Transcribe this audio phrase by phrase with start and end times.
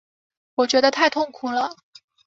[0.55, 1.75] 我觉得太痛苦了